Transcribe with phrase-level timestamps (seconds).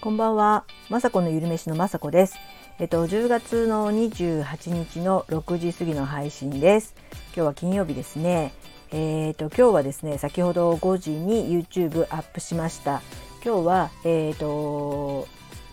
[0.00, 2.36] こんばんは、まさこのゆるめしのまさこです。
[2.78, 6.94] えっと10月の28日の6時過ぎの配信です。
[7.34, 8.52] 今日は金曜日ですね。
[8.92, 13.02] えっ、と今日はですね、先ほど5時に YouTube アップしました。
[13.44, 15.26] 今日はえっ、と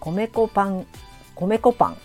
[0.00, 0.86] 米粉パン
[1.34, 1.96] 米粉パン、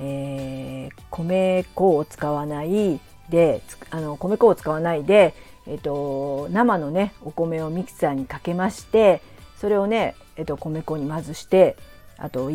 [0.00, 3.00] えー、米粉を使わない
[3.30, 5.34] であの米粉を使わないで
[5.66, 9.22] えっ、と生のねお米をミキサーにかけまして。
[9.64, 11.78] それをね、えっと、米粉にまずして
[12.18, 12.50] あと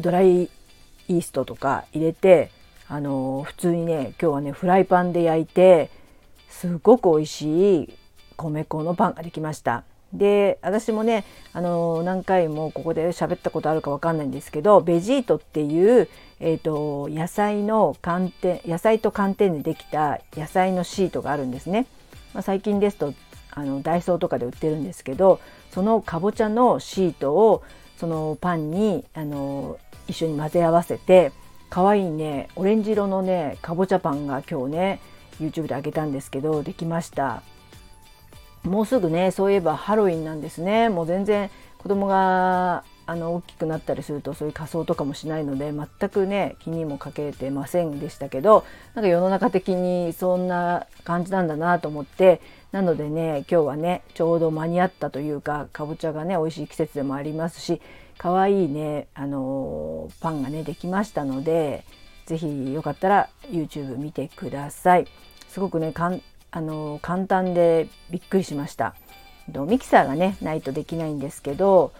[0.00, 2.50] ドライイーストとか入れて
[2.88, 5.88] あの普通にね今日はねフライパンで焼いて
[6.48, 7.94] すっごく美味しい
[8.36, 9.84] 米粉のパンができました。
[10.12, 16.08] で私もねあの何回もここで喋ったことあるか分かんないんですけどベジートっていう、
[16.40, 21.86] えーと、野菜の寒天野菜と寒天でできた野菜のシートがあるんですね。
[22.34, 23.14] まあ、最近ですと
[23.52, 27.62] あのダイソーとかで売ってるんですけどそのかぼちゃのシートを
[27.96, 29.78] そのパンにあの
[30.08, 31.32] 一緒に混ぜ合わせて
[31.70, 35.00] 可愛いねオレンジ色のねかぼちゃパンが今日ね
[35.40, 37.42] YouTube であげたんですけどできました。
[38.64, 40.88] もうすぐねそういえばハロウィンなんですね。
[40.88, 52.40] もう全然子供があの大きくなったりするとそういう仮装とかもしないので全くね気にもかけてませんでしたけどなんか世の中的にそんな感じなんだなと思って
[52.72, 57.80] なのでね今日はねちょうど間に合ったというかかぼちゃがね美味しい季節でもありますし
[58.18, 61.84] 可愛いいねあのパンがねできましたので
[62.26, 65.06] 是非よかったら YouTube 見てください。
[65.48, 68.94] すごくねかんあの簡単でびっくりしました。
[69.48, 71.92] ミキサーがねないとできないんですけど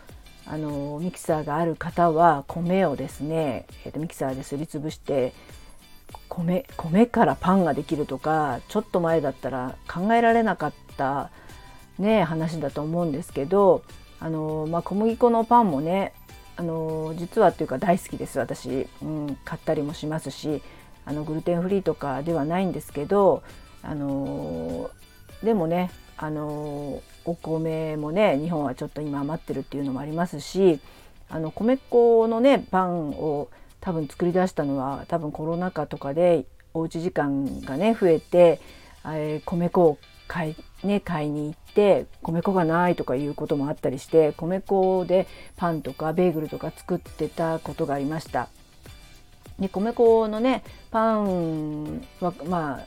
[0.47, 5.33] あのミキサーがある方は米をですね、えー、とミキサーですりつぶして
[6.29, 11.31] 米米からパンができるとかちょっと前だったら考えられなかった
[11.99, 13.85] ね話だと思うんですけど
[14.19, 16.13] あの、まあ、小麦粉のパンもね
[16.57, 20.63] あの実はっていうか大好きです私、うん、買ったりもしますし
[21.05, 23.43] あのグルテンフリーとかではないんですけど
[23.83, 24.91] あの
[25.43, 30.81] でもねあのお米もね日本はちょっと今余ってるっていうのもありますし
[31.29, 33.49] あの米粉のねパンを
[33.83, 38.61] 多分作り出したのは多分コロナ禍とかでおうち時間がね増えて、
[39.45, 39.99] 米粉を
[40.29, 45.27] 買い,、ね、買いに行って米粉がないとかいうこともあったりして米粉で
[45.57, 48.49] パンとかベーグルとか作ってたことがありました。
[49.59, 52.87] で米粉のねパンはまあ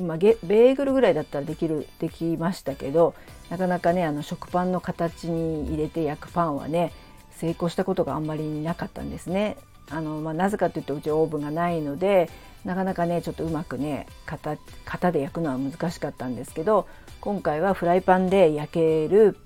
[0.00, 3.14] まあ、ベーグルぐらいだったらできるできましたけど
[3.50, 6.90] なかなかねあの食パンの形に入れて焼くパンはね
[7.32, 9.56] 成功したことがあんまりなかったんですね。
[9.90, 12.30] あのまあ、なぜかというとうちオーブンがないので
[12.64, 14.56] なかなかねちょっとうまくね型
[14.86, 16.88] 型で焼くのは難しかったんですけど
[17.20, 19.36] 今回はフライパンで焼ける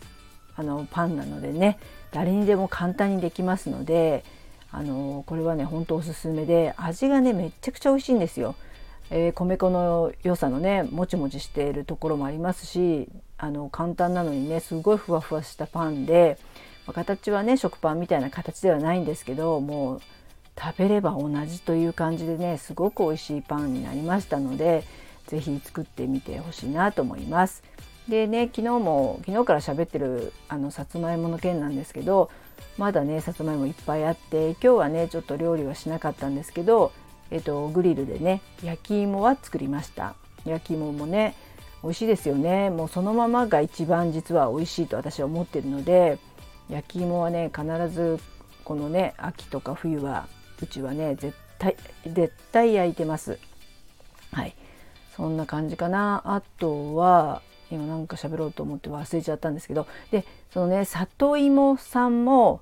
[0.54, 1.78] あのパンなのでね
[2.12, 4.25] 誰にでも簡単にできますので
[4.71, 8.55] あのこれはねほんとおすすめで味がねめっちゃくちゃ美味しいんですよ。
[9.10, 16.38] えー、米粉の良さのねもちもちしているところもありますしあの簡単なのにねすごいふわふわしたパンで、
[16.87, 20.00] まあ、形はね食パンみたいな形ではないんですけどもう
[20.60, 24.82] 食べれば同じという感じでねすごく美味しいパンになりましたので
[25.26, 27.62] 是非作ってみてほしいなと思います。
[28.08, 32.30] でね昨日も昨日から喋ってるあのさつまいもの件なんですけど
[32.78, 36.92] まだねさつまいもいっぱいあって今日はねちょっと料理はしなかったんですけど、
[37.30, 40.14] えっと、グリルでね焼き芋は作りました
[40.46, 41.34] 焼き芋もね
[41.82, 46.19] 美味しいですよねもうそのままが一番実は美味しいと私は思ってるので
[46.70, 48.19] 焼き芋はね必ず
[48.64, 50.28] このね秋とか冬は
[50.62, 51.76] うちはね絶対
[52.06, 53.38] 絶対焼いてます。
[54.32, 54.54] はい。
[55.16, 56.22] そんな感じかな。
[56.24, 59.86] あとは今なんか喋ろうと思って忘れちゃったんですけど。
[60.10, 62.60] でそのね里芋さんも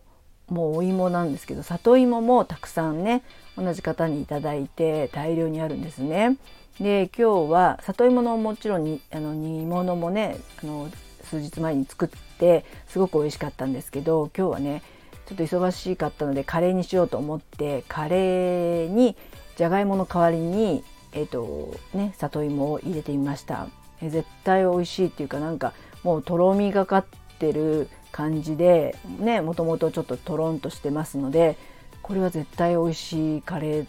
[0.48, 3.22] もうお芋なんですけど里芋もたくさんね
[3.56, 6.36] 同じ方に頂いて大量にあるんですね。
[6.80, 10.88] で今日は里芋のもちろんにあの煮物もねあの
[11.24, 12.08] 数日前に作っ
[12.38, 14.82] てすごく美味しかったんですけど今日はね
[15.26, 19.16] ちょっと忙しかったのでカレーにしようと思ってカレーに
[19.56, 23.68] じゃがいもの代わりにえっ、ー、とね里芋を入れてみました。
[24.02, 27.04] え絶対美味しいっていうかなんかもうとろみがかっ
[27.38, 31.56] てる感じでねもともとちょっととろんとしてますので
[32.02, 33.86] これは絶対美味しいカレー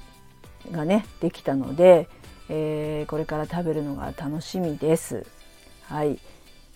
[0.72, 2.10] がねできたので、
[2.50, 5.26] えー、これから食べるのが楽しみです。
[5.84, 6.20] はい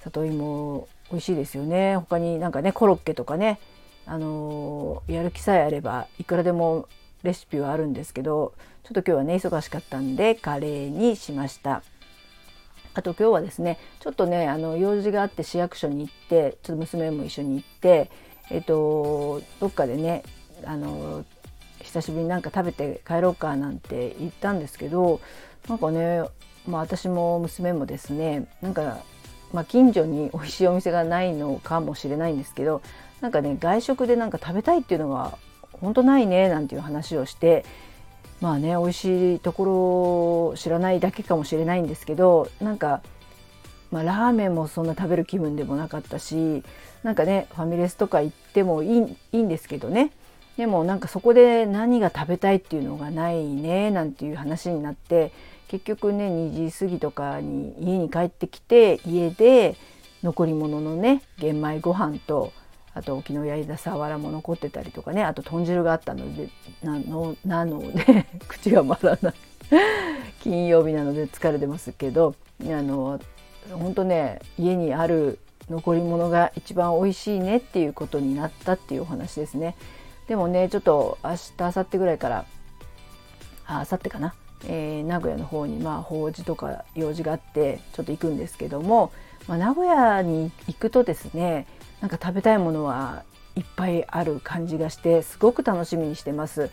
[0.03, 3.59] 里芋美味しいですよね他になんかねコロッケとかね
[4.05, 6.87] あのやる気さえあればいくらでも
[7.23, 8.53] レシピはあるんですけど
[8.83, 11.83] ちょっと今日はね忙しかったんでカレーにしました。
[12.93, 18.11] あと今日はですねちょっとねあの用事があって市役所に行ってちょっと娘も一緒に行って、
[18.49, 20.23] えっとどっかでね
[20.65, 21.23] あの
[21.79, 25.21] 久しぶりになんか食べて帰ろうかなんて言ったんですけど
[25.69, 26.21] なんかね
[26.67, 28.99] まあ私も娘もですねなんか、
[29.53, 32.81] まあ、近所に美味しいお店がないのかもしれないんですけど
[33.21, 35.37] なんかね外食でなんか食べたいっていうのが
[35.73, 37.63] 本当ないねなんていう話をして
[38.41, 43.01] まあね美味しいところを知らないだけかもしれないんですけどなんか、
[43.91, 46.63] まあ、ラーメンもそんな食べる気分でもなかったし
[47.03, 49.01] なんかねファミレスとか行ってもいい
[49.31, 50.11] いいんですけどね。
[50.57, 55.31] でもなんかそこで何が食べたいっていうのがないねなんていう話になって
[55.69, 59.75] 結局ね2時過ぎとかに家に帰ってきて家で
[60.23, 62.51] 残り物のね玄米ご飯と
[62.93, 65.23] あと昨日焼いたさわらも残ってたりとかね。
[65.23, 66.49] あと豚汁があったので
[66.83, 69.33] なのなので 口が回らない。
[70.41, 73.19] 金曜日なので疲れてますけどあの
[73.71, 75.39] 本当ね家にある
[75.69, 79.75] 残り物が一番美味しいねっていうことになったっていうお話ですね。
[80.27, 82.45] でもねちょっと明日明後日ぐらいから
[83.65, 84.33] あ明後日かな、
[84.65, 89.11] えー、名古屋の方にまあ法事とか用事があってちょっと行くんですけども、
[89.47, 91.67] まあ、名古屋に行くとですね
[92.01, 93.23] なんか食べたいものは
[93.55, 96.69] いっぱいある感じがしてすごく楽しみにしてます。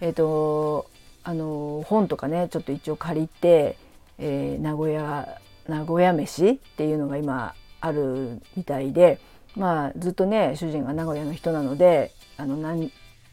[0.00, 0.86] えっ、ー、と
[1.24, 3.76] あの本とかねちょっと一応借りて、
[4.18, 9.20] えー、名古屋名古屋飯っていうのが今あるみたいで
[9.54, 12.90] まあずっとね主人が名古屋の人なのであの何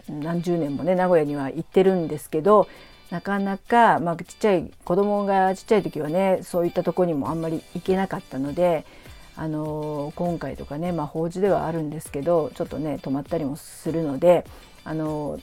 [0.08, 2.68] 何十年もね名古屋には行ってるんですけど
[3.10, 8.86] なかなか、まあ、ちっちゃい子供がちっちゃい時はねそういったとこにもあんまり行けなかったので、
[9.40, 14.46] あの今回とかね、まあ、法事ではあるんですけどちょっとね泊まったりもするので、
[14.84, 15.40] あの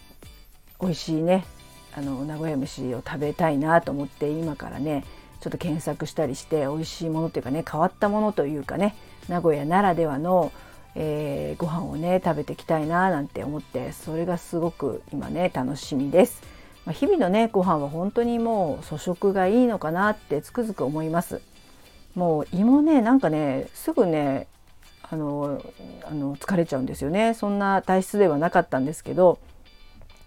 [0.78, 1.46] 美味しいね
[1.94, 5.02] あの名古屋飯を食べたいなと思って今からね
[5.40, 8.94] ちょっと検索したりして美味しいものというかね変わったものというかね
[9.30, 10.52] 名古屋ならではの
[10.98, 16.42] えー、ご飯をね食べていきたいななんて思ってそれがすごく今ね楽しみです。
[16.86, 21.42] まあ、日々のねご飯は本当にもう粗食がいいのかなってつくづく思います。
[22.16, 24.48] もう胃もねなんかねすぐね
[25.02, 25.62] あの
[26.04, 27.34] あの疲れちゃうんですよね。
[27.34, 29.38] そんな体質ではなかったんですけど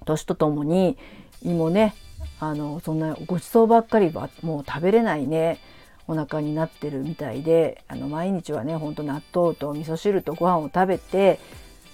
[0.06, 0.97] 年とともに
[1.44, 1.95] 胃もね
[2.39, 5.59] あのそんなごちそうばっかりはもう食べれないね
[6.07, 11.39] お腹になってるみたいであの毎日はねほんと納豆と味噌汁とご飯を食べて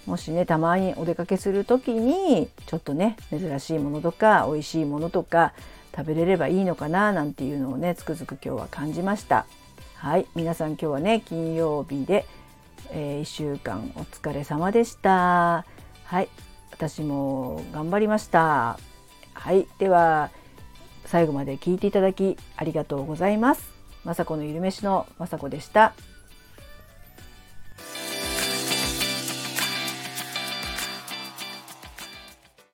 [0.05, 5.53] もしねたまにお出かけする時にちょっとね珍しいものとか美味しいものとか
[5.95, 9.47] 食べれればいいのかななんていうのをねつくづく今日は感じました。
[10.05, 10.27] はい。
[10.35, 12.27] 皆さん今日はね金曜日で、
[12.91, 15.65] えー、1週間お疲れ様でした。
[16.03, 16.29] はい。
[16.71, 18.77] 私も頑張りました。
[19.33, 19.65] はい。
[19.79, 20.29] では
[21.05, 23.67] 最後まで聞いていただきありがとうございます。
[24.05, 25.95] 雅子のゆるめしの雅子でした。